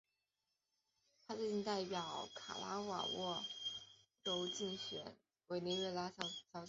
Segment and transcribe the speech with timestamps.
[1.27, 2.01] 她最近代表
[2.33, 3.43] 卡拉沃沃
[4.23, 5.15] 州竞选
[5.49, 6.43] 委内瑞拉小姐。